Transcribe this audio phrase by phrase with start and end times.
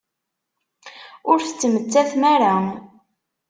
[1.29, 2.55] Ur tettmettatem ara!